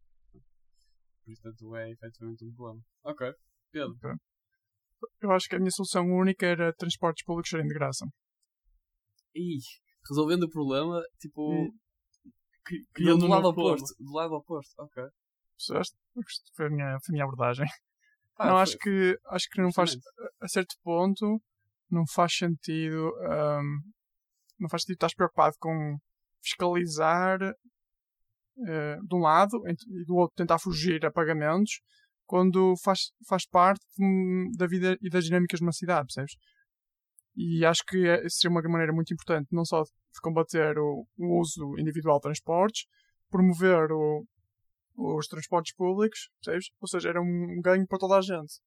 [1.24, 2.80] Portanto, é efetivamente um problema.
[3.04, 3.32] Ok,
[3.72, 3.96] Pedro.
[5.20, 8.06] Eu acho que a minha solução única era transportes públicos serem de graça.
[9.34, 9.58] Ih,
[10.08, 11.70] resolvendo o problema, tipo, Hum.
[12.66, 13.94] Cri- do, criando do um lado oposto.
[13.98, 15.04] Do lado oposto, ok.
[15.56, 17.66] Isto Foi a minha, foi a minha abordagem.
[18.38, 19.96] Ah, não, foi- acho que, acho que não faz,
[20.42, 21.40] a certo ponto,
[21.90, 23.78] não faz sentido, ahm,
[24.58, 25.96] não faz sentido estar preocupado com
[26.42, 27.38] fiscalizar
[28.66, 31.80] eh, de um lado e do outro tentar fugir a pagamentos
[32.26, 33.84] quando faz, faz parte
[34.56, 36.34] da vida e das dinâmicas de uma cidade, percebes?
[37.36, 41.40] E acho que é- seria uma maneira muito importante não só de combater o, o
[41.40, 42.86] uso individual de transportes,
[43.30, 44.24] promover o,
[44.96, 46.70] os transportes públicos, percebes?
[46.80, 48.60] Ou seja, era um ganho para toda a gente.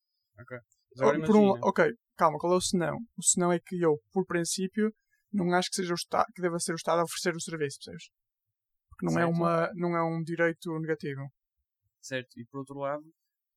[1.01, 2.97] Oh, por um, ok, calma, qual é o senão?
[3.17, 4.93] O senão é que eu, por princípio,
[5.31, 7.77] não acho que seja o Estado, que deva ser o Estado a oferecer o serviço,
[7.77, 8.09] percebes?
[8.89, 11.21] Porque não é, uma, não é um direito negativo.
[12.01, 13.03] Certo, e por outro lado,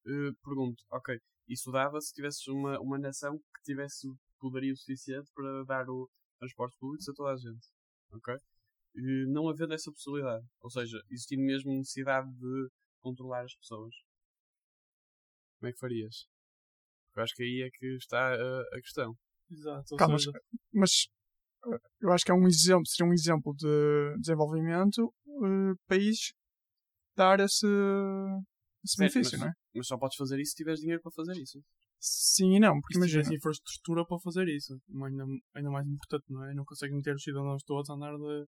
[0.06, 5.30] eh, pergunto, ok, isso dava se tivesses uma, uma nação que tivesse o poderio suficiente
[5.34, 7.66] para dar o transporte público a toda a gente,
[8.12, 8.36] ok?
[8.94, 12.68] E não havendo essa possibilidade, ou seja, existindo mesmo necessidade de
[13.00, 13.94] controlar as pessoas,
[15.58, 16.26] como é que farias?
[17.06, 19.16] Porque eu acho que aí é que está a, a questão.
[19.50, 19.96] Exato.
[19.96, 20.32] Calma, seja,
[20.72, 21.08] Mas
[21.66, 26.32] eh, eu acho que é um exemplo, seria um exemplo de desenvolvimento eh, país
[27.16, 27.66] dar esse,
[28.84, 29.52] esse Certo, benefício, mas- não é?
[29.74, 31.62] Mas só podes fazer isso se tiveres dinheiro para fazer isso.
[32.04, 33.22] Sim e não, porque se imagina.
[33.22, 36.52] tivesse infraestrutura para fazer isso, ainda, ainda mais importante, não é?
[36.52, 38.44] Não conseguem meter os cidadãos todos a andar de,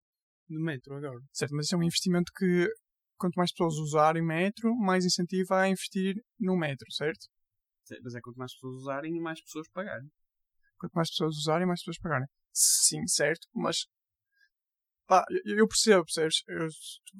[0.49, 1.19] de metro agora.
[1.33, 2.69] Certo, mas isso é um investimento que
[3.17, 7.27] quanto mais pessoas usarem metro, mais incentivo há a investir no metro, certo?
[7.83, 10.09] Certo, Mas é quanto mais pessoas usarem mais pessoas pagarem.
[10.79, 12.27] Quanto mais pessoas usarem, mais pessoas pagarem.
[12.53, 13.85] Sim, certo, mas
[15.07, 16.41] pá, eu, percebo, percebes?
[16.47, 16.67] Eu,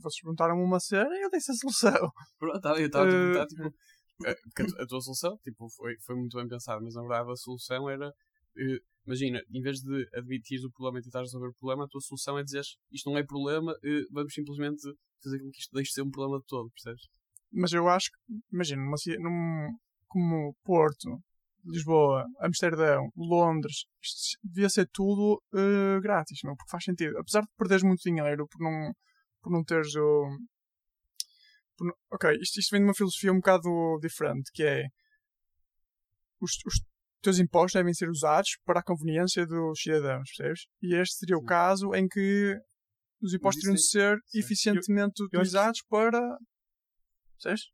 [0.02, 2.12] vocês perguntaram-me uma cena e eu disse a solução.
[2.39, 3.80] Pronto, tá, eu estava a Eh, perguntar, tipo, eh, porque
[4.29, 4.34] a,
[4.65, 7.89] tu- a tua solução tipo, foi, foi muito bem pensada, mas na verdade a solução
[7.89, 8.07] era,
[8.57, 12.01] eh, imagina, em vez de admitir o problema e tentar resolver o problema, a tua
[12.01, 14.81] solução é dizer isto não é problema, eh, vamos simplesmente
[15.23, 17.03] fazer com que isto deixe de ser um problema de todo, percebes?
[17.51, 21.19] Mas eu acho que, imagina, numa, num, como Porto,
[21.65, 26.55] Lisboa, Amsterdão, Londres, isto devia ser tudo eh, grátis, não?
[26.55, 27.17] Porque faz sentido.
[27.19, 28.91] Apesar de perderes muito dinheiro por não,
[29.41, 30.38] por não teres o.
[32.12, 34.86] ok, isto, isto vem de uma filosofia um bocado diferente, que é
[36.39, 36.81] os, os
[37.21, 40.65] teus impostos devem ser usados para a conveniência dos cidadãos, percebes?
[40.81, 42.57] E este seria o caso em que
[43.21, 44.39] os impostos teriam de ser sim.
[44.39, 46.19] eficientemente eu que- utilizados para.
[47.34, 47.69] Percebes?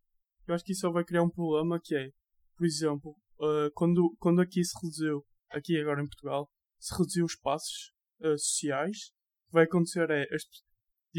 [0.45, 2.09] Eu acho que isso só vai criar um problema que é,
[2.55, 7.33] por exemplo, uh, quando, quando aqui se reduziu, aqui agora em Portugal, se reduziu os
[7.33, 8.97] espaços uh, sociais,
[9.45, 10.43] o que vai acontecer é as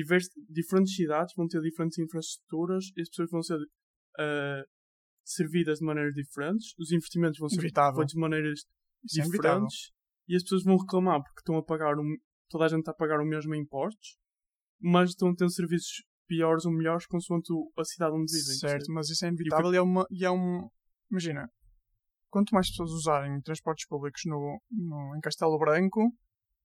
[0.03, 4.65] divers, diferentes cidades vão ter diferentes infraestruturas as pessoas vão ser uh,
[5.25, 7.61] servidas de maneiras diferentes, os investimentos vão ser
[7.97, 8.61] feitos de maneiras
[9.05, 9.91] Isso é diferentes
[10.29, 12.03] e as pessoas vão reclamar porque estão a pagar o,
[12.49, 14.17] toda a gente está a pagar o mesmo impostos,
[14.81, 18.55] mas estão a ter serviços piores ou melhores consoante a cidade onde vivem.
[18.59, 20.69] Certo, mas isso é inevitável e é, uma, e é um.
[21.11, 21.49] Imagina,
[22.31, 26.01] quanto mais pessoas usarem transportes públicos no, no- em Castelo Branco,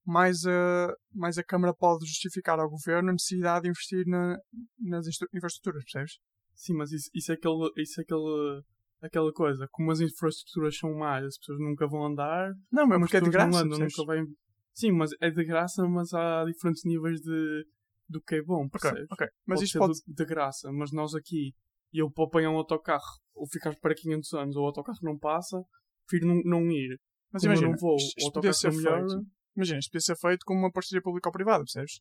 [0.04, 4.38] mais a, mais a Câmara pode justificar ao governo a necessidade de investir na,
[4.78, 6.18] nas infraestruturas, percebes?
[6.54, 8.62] Sim, mas isso, isso é, aquele, isso é aquele,
[9.02, 9.66] aquela coisa.
[9.72, 12.52] Como as infraestruturas são más, as pessoas nunca vão andar.
[12.70, 13.60] Não, mas porque é de graça.
[13.60, 14.26] andam, nunca vêm.
[14.72, 17.66] Sim, mas é de graça, mas há diferentes níveis de,
[18.08, 19.06] do que é bom, percebes?
[19.10, 19.26] ok.
[19.46, 19.92] Mas pode isto pode.
[19.94, 21.54] de, de graça, mas nós aqui,
[21.92, 25.62] eu para apanhar um autocarro, ou ficar para 500 anos, ou o autocarro não passa,
[26.06, 26.98] prefiro não, não ir.
[27.32, 29.08] Mas Como imagina, não vou, isto, o isto podia autocarro é melhor.
[29.08, 29.26] feito.
[29.56, 32.00] Imagina, isto podia ser feito com uma parceria público-privada, percebes?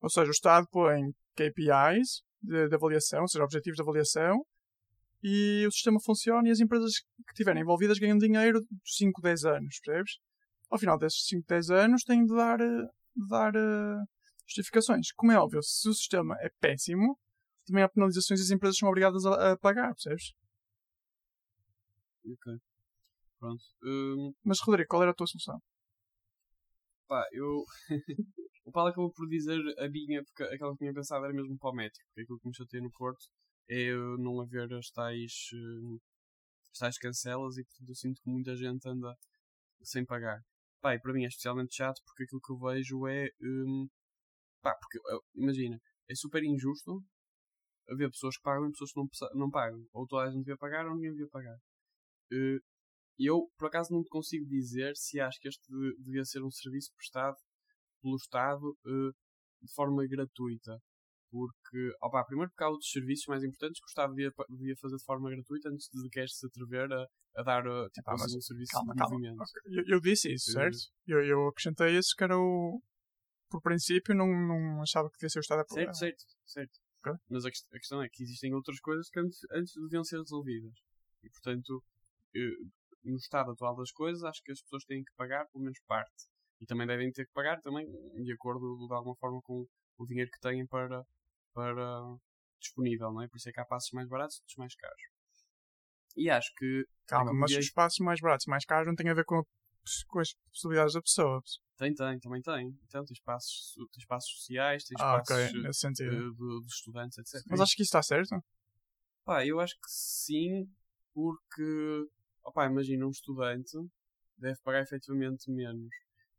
[0.00, 4.44] Ou seja, o Estado põe KPIs de, de avaliação, ou seja, objetivos de avaliação,
[5.22, 9.44] e o sistema funciona e as empresas que estiverem envolvidas ganham dinheiro de 5, 10
[9.44, 10.18] anos, percebes?
[10.70, 14.04] Ao final desses 5, 10 anos têm de dar, de dar eh,
[14.46, 15.10] justificações.
[15.12, 17.18] Como é óbvio, se o sistema é péssimo,
[17.66, 20.32] também há penalizações e as empresas são obrigadas a, a pagar, percebes?
[22.24, 22.54] Ok.
[23.40, 23.62] Pronto.
[23.82, 25.60] Hum, Mas, Rodrigo, qual era a tua solução?
[27.08, 27.64] Pá, eu.
[28.64, 31.70] o Paulo acabou por dizer a minha, porque aquela que tinha pensado era mesmo para
[31.70, 33.26] o metro, porque aquilo que me chateia no Porto
[33.68, 35.98] é não haver as tais, hum,
[36.72, 39.14] as tais cancelas e portanto eu sinto que muita gente anda
[39.82, 40.42] sem pagar.
[40.80, 43.28] Pá, e para mim é especialmente chato porque aquilo que eu vejo é.
[43.42, 43.88] hum,
[44.62, 47.02] pá, porque uh, imagina, é super injusto
[47.90, 49.84] haver pessoas que pagam e pessoas que não, não pagam.
[49.92, 51.56] Ou toda a gente devia pagar ou ninguém devia pagar.
[52.32, 52.58] Eh,
[53.26, 56.50] eu, por acaso, não te consigo dizer se acho que este de- devia ser um
[56.50, 57.36] serviço prestado
[58.00, 59.10] pelo Estado eh,
[59.62, 60.80] de forma gratuita.
[61.30, 64.96] Porque, opá, primeiro porque há outros serviços mais importantes que o Estado devia, devia fazer
[64.96, 68.38] de forma gratuita antes de queres se atrever a, a dar eh, tipo, mas assim,
[68.38, 69.42] um serviço Calma, de movimento.
[69.66, 70.78] Eu, eu disse isso, Eh, certo?
[71.06, 72.80] Eu, eu acrescentei isso que era o.
[73.50, 75.74] Por princípio, não, não achava que devia ser o Estado a.
[75.74, 76.78] Certo, certo, certo.
[77.00, 77.12] Ok.
[77.28, 80.72] Mas a, a questão é que existem outras coisas que antes, antes deviam ser resolvidas.
[81.22, 81.82] E, portanto,
[83.04, 86.26] no estado atual das coisas, acho que as pessoas têm que pagar pelo menos parte.
[86.60, 87.86] E também devem ter que pagar também
[88.24, 89.66] de acordo, de alguma forma, com
[89.98, 91.04] o dinheiro que têm para,
[91.54, 92.02] para
[92.60, 93.28] disponível, não é?
[93.28, 95.02] Por isso é que há passos mais baratos e outros mais caros.
[96.16, 99.14] E acho que Calma, mas os espaços mais baratos e mais caros não têm a
[99.14, 99.44] ver com, a-
[100.08, 101.40] com as possibilidades da pessoa.
[101.76, 102.76] tem, tem, também tem.
[102.86, 106.34] Então, tem espaços, tem espaços sociais, tem Ah, espaços ok, eh, nesse sentido.
[106.34, 107.42] de, de estudantes, etc.
[107.48, 108.42] Mas acho que isso está certo.
[109.24, 110.68] Pá, eu acho que sim,
[111.14, 112.06] porque,
[112.48, 113.76] opá, imagina um estudante
[114.38, 115.90] deve pagar efetivamente menos.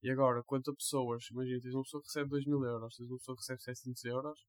[0.02, 3.10] E agora, quanto a pessoas, imagina, tens uma pessoa que recebe 2 mil euros, tens
[3.10, 4.40] uma pessoa que recebe 700 euros,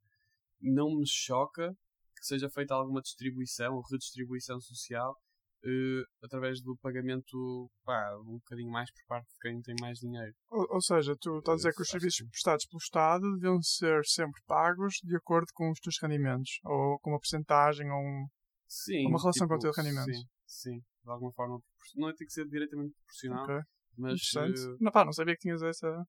[0.60, 1.72] não me choca
[2.16, 5.16] que seja feita alguma distribuição ou redistribuição social
[5.64, 10.32] eh, através do pagamento, pá, um bocadinho mais por parte de quem tem mais dinheiro.
[10.50, 14.04] Ou, ou seja, tu estás a dizer que os serviços prestados pelo Estado deviam ser
[14.04, 16.60] sempre pagos de acordo com os teus rendimentos.
[16.64, 18.26] Ou com uma porcentagem ou um.
[18.68, 19.06] Sim.
[19.08, 20.14] Uma relação com o tipo, teu rendimento.
[20.14, 21.58] Sim, sim, de alguma forma.
[21.60, 23.54] propor- Não é tem que ser diretamente proporcional, Ok,
[23.96, 24.60] mas interessante.
[24.60, 26.06] eh, Não, pá, não sabia que tinhas essa.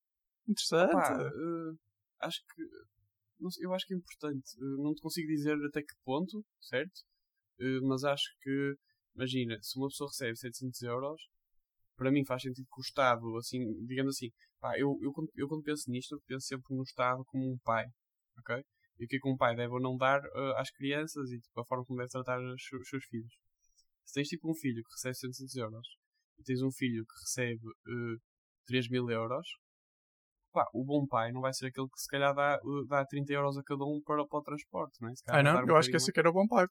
[0.47, 0.91] Interessante.
[0.93, 1.75] Pá, eh,
[2.19, 2.63] acho que.
[3.39, 4.49] não eu acho que é importante.
[4.57, 7.01] Eh, não te consigo dizer até que ponto, certo?
[7.83, 8.75] Mas acho que,
[9.15, 11.21] imagina, se uma pessoa recebe 700 euros,
[11.95, 15.47] para mim faz sentido que o Estado, assim, digamos assim, pá, eu, eu, quando, eu
[15.47, 17.85] quando penso nisto, penso sempre no Estado como um pai,
[18.39, 18.63] ok?
[18.99, 20.21] E o que é que um pai deve ou não dar
[20.57, 23.33] às crianças e tipo, a forma como deve tratar os seus filhos.
[24.11, 25.87] Se tens tipo um filho que recebe 700 euros
[26.37, 28.17] e tens um filho que recebe eh,
[28.67, 29.47] 3 mil euros,
[30.51, 33.31] pá, o bom pai não vai ser aquele que se calhar dá, uh, dá 30
[33.31, 35.13] euros a cada um para, para o transporte, não é?
[35.29, 35.63] Ah, não?
[35.63, 36.67] um Eu acho que esse aqui era o bom pai.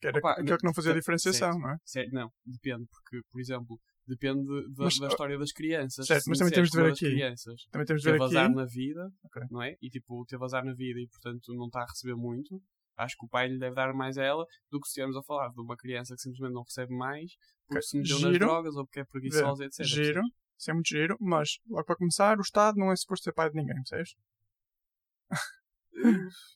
[0.00, 1.62] Que era Opa, aquele que não fazia certo, diferenciação, certo.
[1.62, 1.76] não é?
[1.84, 6.06] Certo, não, depende, porque, por exemplo, depende da, Mas, da história das crianças.
[6.06, 7.10] certo, mas também temos de ver aqui.
[7.10, 8.36] crianças Também temos de ver teve aqui.
[8.38, 9.42] azar na vida, Ok.
[9.50, 9.76] não é?
[9.82, 12.58] E tipo, teve azar na vida e portanto não está a receber muito.
[12.96, 15.22] Acho que o pai lhe deve dar mais a ela do que se estivermos a
[15.22, 17.32] falar de uma criança que simplesmente não recebe mais
[17.66, 19.84] porque se meteu nas drogas ou porque é preguiçosa, etc.
[19.84, 20.22] Giro.
[20.56, 23.50] Isso é muito giro, mas logo para começar, o Estado não é suposto ser pai
[23.50, 24.14] de ninguém, percebes?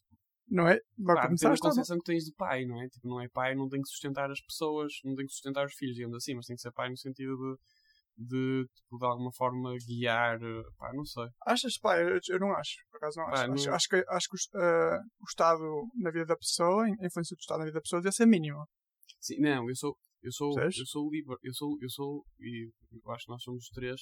[0.51, 0.81] Não é?
[0.99, 1.73] Logo para começar, Estado.
[1.73, 2.89] concepção que tens de pai, não é?
[2.89, 5.75] Tipo, não é pai, não tem que sustentar as pessoas, não tem que sustentar os
[5.75, 7.59] filhos, digamos assim, mas tem que ser pai no sentido de,
[8.19, 11.25] de, tipo, de alguma forma guiar, eh, pá, não sei.
[11.47, 12.77] Achas, pá, eu, eu não acho.
[12.91, 13.33] Por acaso não acho.
[13.47, 15.63] Pá, acho, não- acho que, acho que o, eh, o Estado
[15.95, 18.67] na vida da pessoa, a influência do Estado na vida da pessoa, devia ser mínima.
[19.21, 22.71] Sim, não, eu sou, eu sou, eu sou liber, eu sou, eu sou, e
[23.05, 24.01] eu acho que nós somos os três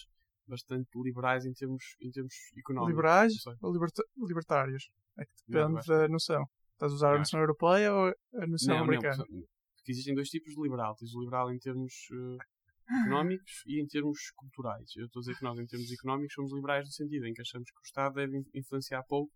[0.49, 2.91] bastante liberais em termos, em termos económicos.
[2.97, 4.89] Liberais não ou liberta- libertários?
[5.19, 6.45] É que Não, depende acho da noção.
[6.73, 9.17] Estás a usar a noção europeia ou a noção Não, não, americana?
[9.25, 10.95] porque Porque existem dois tipos de liberal.
[10.97, 12.45] Tens o liberal em termos eh,
[12.89, 14.91] económicos e em termos culturais.
[14.97, 17.43] Eu estou a dizer que nós, em termos económicos, somos liberais no sentido em que
[17.43, 19.33] achamos que o Estado deve in- influenciar pouco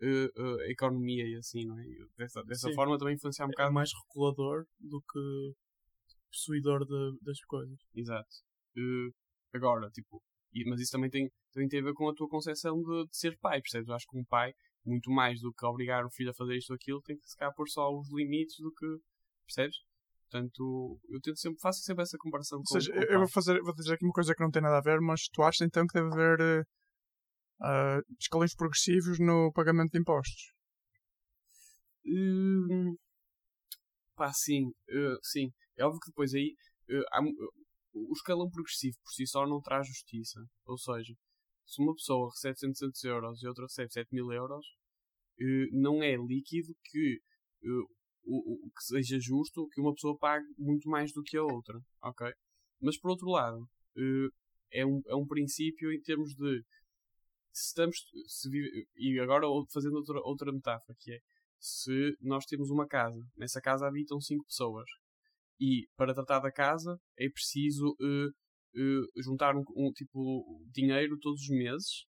[0.00, 1.84] eh, eh, a economia e assim, não é?
[2.16, 2.74] Dessa, dessa Sim.
[2.74, 5.54] forma também influenciar um É bocado mais regulador do que
[6.30, 7.78] possuidor de- das coisas.
[7.94, 8.28] Exato.
[8.76, 9.10] Eh,
[9.52, 12.80] agora, tipo, e- mas isso também tem, também tem a ver com a tua concepção
[12.82, 13.88] de, de ser pai, percebes?
[13.88, 14.52] Eu acho que um pai,
[14.84, 17.36] muito mais do que obrigar o filho a fazer isto ou aquilo, tem que se
[17.36, 18.86] calhar pôr só os limites do que.
[19.46, 19.76] Percebes?
[20.34, 23.60] Portanto, eu tento sempre, faço sempre essa comparação Ou com, seja, com eu vou, fazer,
[23.62, 25.86] vou dizer aqui uma coisa que não tem nada a ver, mas tu achas então
[25.86, 26.66] que deve haver
[27.62, 30.52] ah, escalões progressivos no pagamento de impostos?
[32.04, 32.96] Hum,
[34.16, 35.52] pá, sim, eh, sim.
[35.76, 36.56] É óbvio que depois aí
[36.90, 40.40] eh, há o escalão progressivo por si só não traz justiça.
[40.66, 41.14] Ou seja,
[41.64, 44.66] se uma pessoa recebe 700 euros e outra recebe 7 mil euros,
[45.70, 47.20] não é líquido que,
[48.26, 51.78] o, o- que seja justo que uma pessoa pague muito mais do que a outra.
[52.02, 52.26] Ok?
[52.80, 54.28] Mas por outro lado, eh,
[54.80, 56.64] é, um, é um princípio em termos de
[57.52, 61.18] se estamos se vive- e agora fazendo outra, outra metáfora que é
[61.60, 64.86] se nós temos uma casa, nessa casa habitam cinco pessoas
[65.60, 68.28] e para tratar da casa é preciso eh,
[68.76, 72.06] eh, juntar um, um tipo dinheiro todos os meses,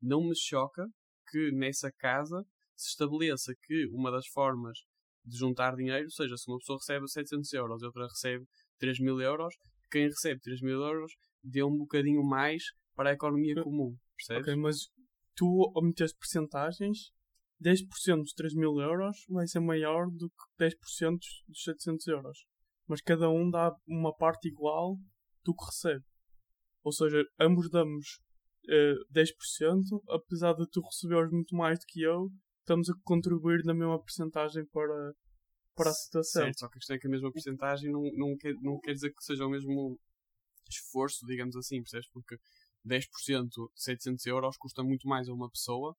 [0.00, 0.86] não me choca
[1.30, 2.44] que nessa casa
[2.76, 4.78] se estabeleça que uma das formas
[5.24, 8.44] de juntar dinheiro, seja se uma pessoa recebe 700 euros e outra recebe
[8.78, 9.54] 3 mil euros,
[9.90, 13.64] quem recebe 3 mil euros dê um bocadinho mais para a economia Ok.
[13.64, 14.42] comum, percebes?
[14.42, 14.76] Ok, mas
[15.34, 17.10] tu, ao meteres percentagens,
[17.60, 22.38] 10% dos 3 mil euros vai ser maior do que 10% dos 700 euros.
[22.88, 24.96] Mas cada um dá uma parte igual
[25.44, 26.04] do que recebe.
[26.82, 28.18] Ou seja, ambos damos
[28.68, 32.28] eh, 10%, apesar de tu receberes muito mais do que eu,
[32.62, 35.14] estamos a contribuir na mesma percentagem para,
[35.76, 36.42] para a situação.
[36.42, 38.94] Certo, só que a questão é que a mesma porcentagem não, não, quer, não quer
[38.94, 39.98] dizer que seja o mesmo
[40.68, 42.08] esforço, digamos assim, percebes?
[42.10, 42.36] Porque
[42.84, 45.94] 10% de 700 euros custa muito mais a uma pessoa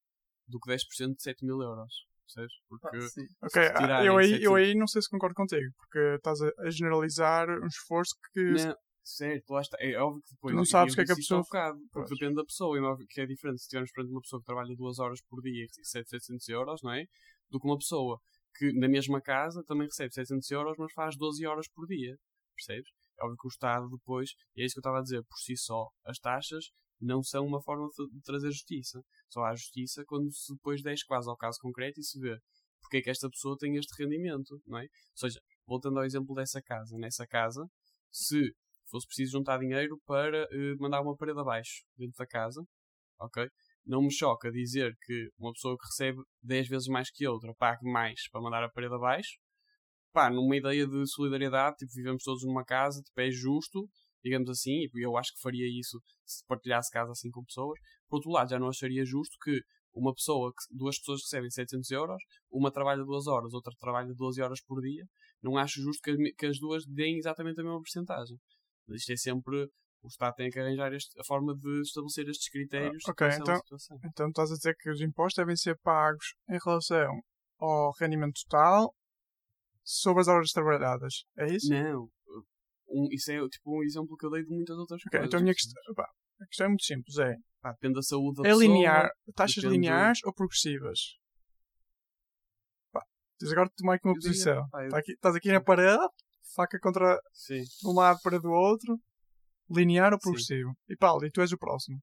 [0.48, 2.54] do que 10% de 7 mil euros, percebes?
[2.68, 3.28] Porque Ah, sim.
[3.42, 6.42] Ok, Se tirarem eu aí, 700 eu aí não sei se concordo contigo, porque estás
[6.42, 8.42] a, a generalizar um esforço que.
[8.42, 9.78] Não, certo, lá está.
[9.80, 10.54] É óbvio que depois.
[10.54, 12.10] Tu não sabes o que é que a pessoa- bocado, porque Pois.
[12.20, 12.78] depende da pessoa.
[12.78, 15.22] E é óbvio que é diferente se estivermos perante uma pessoa que trabalha duas horas
[15.30, 17.06] por dia e recebe 700 euros, não é?
[17.50, 18.20] Do que uma pessoa
[18.58, 22.16] que na mesma casa também recebe 700 euros, mas faz 12 horas por dia.
[22.56, 22.90] Percebes?
[23.20, 25.38] É óbvio que o Estado depois, e é isso que eu estava a dizer, por
[25.38, 26.66] si só, as taxas
[27.02, 29.02] não são uma forma de trazer justiça.
[29.30, 32.38] Só há justiça quando se depois desce quase ao caso concreto e se vê
[32.82, 34.84] porque é que esta pessoa tem este rendimento, não é?
[34.84, 37.66] Ou seja, voltando ao exemplo dessa casa, nessa casa,
[38.12, 38.54] se
[38.94, 42.64] fosse preciso juntar dinheiro para eh, mandar uma parede abaixo dentro da casa,
[43.20, 43.48] ok?
[43.84, 47.90] Não me choca dizer que uma pessoa que recebe 10 vezes mais que outra pague
[47.90, 49.32] mais para mandar a parede abaixo.
[50.14, 53.90] Pá, numa ideia de solidariedade, tipo, vivemos todos numa casa, tipo, é justo,
[54.24, 57.80] digamos assim, e eu acho que faria isso se partilhasse casa assim com pessoas.
[58.08, 59.60] Por outro lado, já não acharia justo que
[59.92, 64.40] uma pessoa, que duas pessoas recebem 700 euros, uma trabalha duas horas, outra trabalha 12
[64.40, 65.04] horas por dia,
[65.42, 66.02] não acho justo
[66.38, 68.38] que as duas deem exatamente a mesma porcentagem.
[68.88, 69.70] Mas isto é sempre.
[70.02, 73.60] O Estado tem que arranjar este- a forma de estabelecer estes critérios Ah, ok, então-.
[74.06, 77.22] Então estás a dizer que os impostos devem ser pagos em relação
[77.58, 78.94] ao rendimento total
[79.82, 81.24] sobre as horas trabalhadas.
[81.38, 81.70] É isso?
[81.70, 82.10] Não.
[82.90, 85.28] Um, isso é tipo um exemplo que eu dei de muitas outras Ok, coisas.
[85.28, 86.08] então a minha questão, pá,
[86.42, 87.18] a questão é muito simples.
[87.18, 88.62] É, Pá, depende da saúde da é pessoa.
[88.68, 91.00] linear, taxas depende- lineares ou progressivas?
[92.92, 93.02] Pá,
[93.40, 94.70] tens agora de tomar aqui uma Eu diria, posição.
[94.70, 96.04] pá, eu- Tá estás aqui na parede,
[96.56, 97.64] faca contra Sim.
[97.64, 99.00] de um lado para do outro,
[99.70, 100.24] linear ou Sim.
[100.30, 100.74] progressivo?
[100.90, 102.00] E Paulo, e tu és o próximo.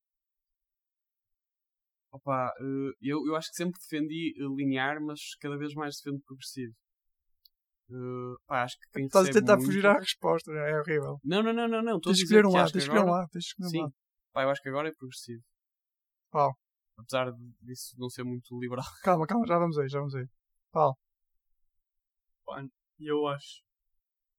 [2.13, 6.21] Opa, eh, eu, eu acho que sempre defendi eh, linear, mas cada vez mais defendo
[6.27, 6.75] progressivo.
[7.91, 11.19] Eh, pá, acho que quem Estás a tentar muito- fugir à resposta, é horrível.
[11.25, 11.97] Não, não, não, não, não.
[11.99, 13.21] estou a Tens de dizer escolher um que lado, tens de que escolher um agora-
[13.21, 13.81] lado, tens de escolher um Sim.
[13.83, 13.95] lado.
[14.33, 15.43] Pá, eu acho que agora é progressivo.
[16.31, 16.59] Qual?
[16.99, 18.85] Apesar de- disso não ser muito liberal.
[19.05, 20.27] Calma, calma, já vamos aí, já vamos aí.
[20.73, 20.97] Paulo.
[22.99, 23.63] E eu acho.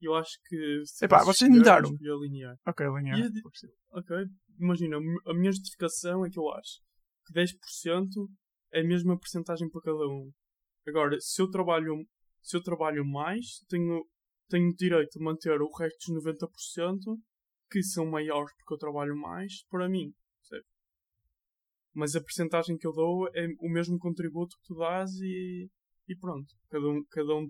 [0.01, 0.83] Eu acho que.
[1.01, 1.91] Epá, vocês mudaram.
[2.21, 2.57] linear.
[2.65, 3.19] Ok, linear.
[3.19, 3.41] E.
[3.91, 4.15] Ok,
[4.59, 6.81] imagina, a minha justificação é que eu acho
[7.25, 8.07] que 10%
[8.73, 10.31] é a mesma porcentagem para cada um.
[10.87, 12.05] Agora, se eu trabalho,
[12.41, 14.05] se eu trabalho mais, tenho,
[14.49, 17.17] tenho direito a manter o resto dos 90%
[17.69, 20.13] que são maiores porque eu trabalho mais para mim.
[20.41, 20.67] percebe?
[21.93, 25.69] Mas a porcentagem que eu dou é o mesmo contributo que tu dás e,
[26.07, 26.53] e pronto.
[26.69, 27.49] Cada um, cada um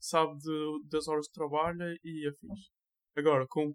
[0.00, 2.70] sabe de- das horas de trabalho e afins.
[3.16, 3.74] Agora, com,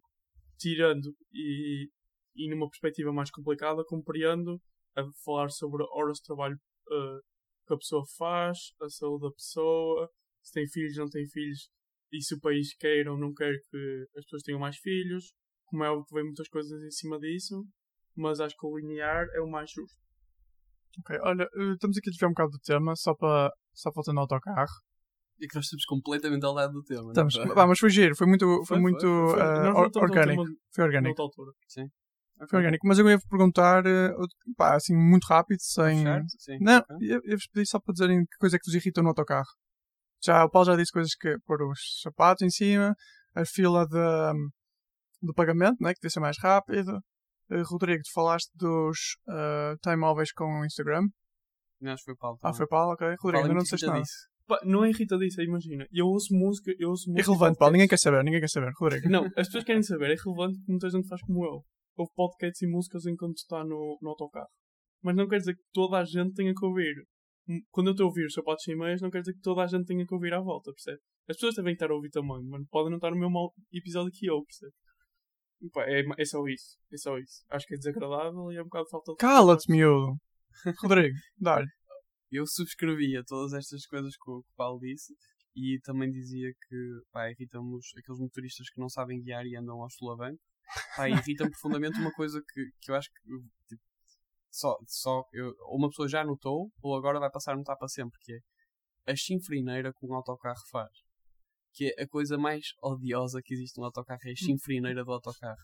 [0.57, 1.89] tirando e,
[2.35, 4.59] e numa perspectiva mais complicada, compreendo
[4.95, 6.57] a falar sobre horas de trabalho
[6.91, 7.19] eh,
[7.67, 10.09] que a pessoa faz, a saúde da pessoa,
[10.43, 11.69] se tem filhos, não tem filhos,
[12.11, 15.33] e se o país quer ou não quer que as pessoas tenham mais filhos,
[15.65, 17.65] como é óbvio que vem muitas coisas em cima disso,
[18.15, 19.97] mas acho que o linear é o mais justo.
[20.99, 24.17] Ok, olha, eh, estamos aqui a desviar um bocado do tema, só para só voltando
[24.19, 24.71] ao autocarro.
[25.39, 27.09] E que nós estamos completamente ao lado do tema.
[27.09, 27.65] Estamos, não é?
[27.67, 30.43] mas foi giro, foi muito, foi Foi, muito foi, Foi- eh, orgânico.
[30.43, 31.21] tema Foi orgânico.
[31.21, 31.51] altura.
[32.49, 32.87] Foi orgânico.
[32.87, 34.13] Mas eu ia perguntar, eh,
[34.57, 36.03] pá, assim, muito rápido, sem.
[36.03, 36.25] Certo?
[36.39, 36.57] Sim.
[36.61, 36.97] Não, ok.
[37.01, 39.47] eu, eu vos pedi só para dizerem que coisa é que vos irritou no autocarro.
[40.23, 42.95] Já, o Paulo já disse coisas que pôr os sapatos em cima,
[43.35, 44.33] a fila de,
[45.21, 46.99] do pagamento, né, que devia ser mais rápido.
[47.51, 51.03] Eh, Rodrigo, tu falaste dos uh, telemóveis com o Instagram.
[51.79, 52.37] Não, Acho que foi o Paulo.
[52.39, 52.57] Ah, também.
[52.57, 53.07] foi Paulo, ok.
[53.19, 53.99] Rodrigo, é ainda não disseste nada.
[53.99, 54.34] irritadiço.
[54.47, 55.87] Pá, não é irritadiça, imagina.
[55.91, 57.29] Eu ouço música, eu ouço música.
[57.29, 58.71] Irrelevante, Paulo, ninguém quer saber, ninguém quer saber.
[58.79, 59.09] Rodrigo.
[59.09, 61.63] Não, as pessoas querem saber, é relevante porque muita gente faz como eu.
[61.97, 64.49] Ouve podcasts e músicas enquanto está no, no autocarro.
[65.01, 66.93] Mas não quer dizer que toda a gente tenha que ouvir.
[67.47, 69.63] Hum, Quando eu estou a ouvir os sapatos e meias, não quer dizer que toda
[69.63, 70.99] a gente tenha que ouvir à volta, percebe?
[71.29, 74.27] As pessoas devem estar a ouvir também, mas podem não estar no mesmo episódio que
[74.27, 74.73] eu, percebe?
[75.61, 77.43] E pá, é, é só isso, é só isso.
[77.49, 79.17] Acho que é desagradável e é um bocado falta de.
[79.17, 80.17] Cala-te, miúdo.
[80.81, 81.67] Rodrigo, dá-lhe.
[82.31, 85.13] Eu subscrevia todas estas coisas que o que o Paulo disse
[85.55, 89.95] e também dizia que pá, irritam-nos aqueles motoristas que não sabem guiar e andam aos
[89.95, 90.41] solavancos.
[90.95, 93.21] Pá, irritam profundamente uma coisa que, que eu acho que
[93.69, 93.81] tipo,
[94.51, 97.87] só, só eu, ou uma pessoa já notou ou agora vai passar a notar para
[97.87, 100.91] sempre, que é a chinfrineira que um autocarro faz.
[101.73, 105.61] Que é a coisa mais odiosa que existe no autocarro, é a chinfrineira do autocarro.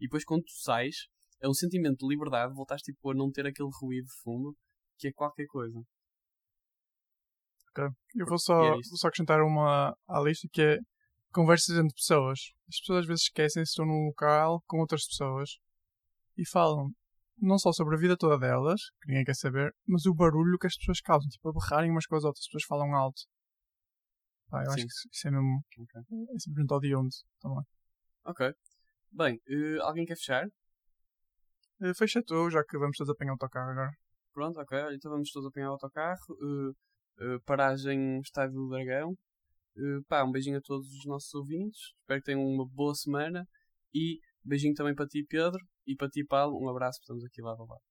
[0.00, 1.08] E depois quando tu sais,
[1.40, 4.56] é um sentimento de liberdade, voltaste tipo, a não ter aquele ruído de fundo,
[4.98, 5.80] que é qualquer coisa.
[8.14, 10.78] Eu vou só, vou só acrescentar uma à lista que é
[11.32, 12.38] conversas entre pessoas.
[12.68, 15.50] As pessoas às vezes esquecem se estão num local com outras pessoas
[16.36, 16.90] e falam
[17.40, 20.66] não só sobre a vida toda delas, que ninguém quer saber, mas o barulho que
[20.66, 23.22] as pessoas causam, tipo a berrarem umas com as outras, as pessoas falam alto.
[24.50, 24.86] Pá, eu acho Sim.
[24.86, 26.00] que isso- é mesmo Ok.
[26.34, 27.62] é simplesmente odioso também.
[28.24, 28.52] Ok.
[29.12, 30.46] Bem, eh, alguém quer fechar?
[31.80, 33.90] Eh, Fecha tu, já que vamos todos apanhar o autocarro agora.
[34.32, 34.78] Pronto, ok.
[34.94, 36.18] Então vamos todos apanhar o autocarro.
[36.42, 36.72] Eh,
[37.20, 39.16] eh, paragem Estádio do Dragão.
[39.76, 41.80] Eh, pá, um beijinho a todos os nossos ouvintes.
[42.00, 43.48] Espero que tenham uma boa semana.
[43.94, 45.60] E beijinho também para ti, Pedro.
[45.86, 46.58] E para ti, Paulo.
[46.62, 47.87] Um abraço, estamos aqui lado a lado.